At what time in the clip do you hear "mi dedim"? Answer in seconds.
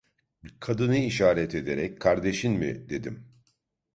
2.53-3.25